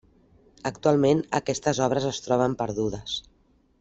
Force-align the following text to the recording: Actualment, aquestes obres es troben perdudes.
Actualment, 0.69 1.21
aquestes 1.41 1.81
obres 1.89 2.07
es 2.13 2.23
troben 2.29 2.57
perdudes. 2.63 3.19